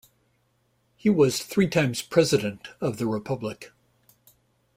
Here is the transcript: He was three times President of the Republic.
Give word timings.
He 0.95 1.11
was 1.11 1.43
three 1.43 1.67
times 1.67 2.01
President 2.01 2.69
of 2.81 2.97
the 2.97 3.05
Republic. 3.05 3.71